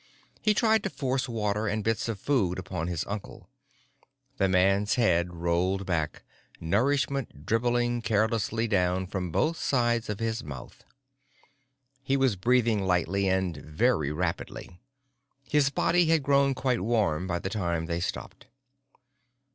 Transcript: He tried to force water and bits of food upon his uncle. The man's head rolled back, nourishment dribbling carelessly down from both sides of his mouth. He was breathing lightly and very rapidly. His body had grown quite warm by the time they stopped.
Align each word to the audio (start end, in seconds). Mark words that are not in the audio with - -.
He 0.41 0.55
tried 0.55 0.81
to 0.81 0.89
force 0.89 1.29
water 1.29 1.67
and 1.67 1.83
bits 1.83 2.09
of 2.09 2.19
food 2.19 2.57
upon 2.57 2.87
his 2.87 3.05
uncle. 3.05 3.51
The 4.37 4.49
man's 4.49 4.95
head 4.95 5.31
rolled 5.35 5.85
back, 5.85 6.23
nourishment 6.59 7.45
dribbling 7.45 8.01
carelessly 8.01 8.67
down 8.67 9.05
from 9.05 9.29
both 9.31 9.57
sides 9.57 10.09
of 10.09 10.19
his 10.19 10.43
mouth. 10.43 10.83
He 12.01 12.17
was 12.17 12.35
breathing 12.35 12.83
lightly 12.83 13.29
and 13.29 13.55
very 13.57 14.11
rapidly. 14.11 14.81
His 15.43 15.69
body 15.69 16.07
had 16.07 16.23
grown 16.23 16.55
quite 16.55 16.81
warm 16.81 17.27
by 17.27 17.37
the 17.37 17.49
time 17.51 17.85
they 17.85 17.99
stopped. 17.99 18.47